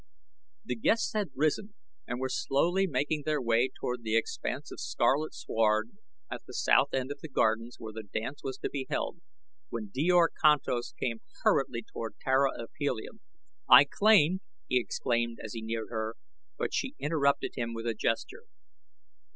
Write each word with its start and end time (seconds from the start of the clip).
The 0.65 0.75
guests 0.75 1.13
had 1.13 1.29
risen 1.35 1.75
and 2.07 2.19
were 2.19 2.27
slowly 2.27 2.87
making 2.87 3.21
their 3.23 3.39
way 3.39 3.69
toward 3.79 4.01
the 4.01 4.17
expanse 4.17 4.71
of 4.71 4.79
scarlet 4.79 5.31
sward 5.35 5.91
at 6.31 6.41
the 6.47 6.55
south 6.55 6.91
end 6.95 7.11
of 7.11 7.19
the 7.19 7.29
gardens 7.29 7.75
where 7.77 7.93
the 7.93 8.01
dance 8.01 8.39
was 8.43 8.57
to 8.63 8.69
be 8.71 8.87
held, 8.89 9.17
when 9.69 9.91
Djor 9.93 10.29
Kantos 10.43 10.95
came 10.99 11.21
hurriedly 11.43 11.83
toward 11.83 12.15
Tara 12.19 12.49
of 12.59 12.71
Helium. 12.79 13.19
"I 13.69 13.85
claim" 13.85 14.41
he 14.69 14.79
exclaimed 14.79 15.37
as 15.43 15.53
he 15.53 15.61
neared 15.61 15.89
her; 15.91 16.15
but 16.57 16.73
she 16.73 16.95
interrupted 16.97 17.51
him 17.53 17.75
with 17.75 17.85
a 17.85 17.93
gesture. 17.93 18.45